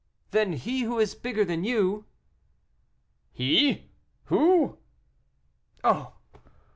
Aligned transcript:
"Then 0.31 0.53
he 0.53 0.81
who 0.81 0.97
is 0.97 1.13
bigger 1.13 1.45
than 1.45 1.63
you?" 1.63 2.05
"He! 3.31 3.91
who?" 4.23 4.79
"Oh! 5.83 6.13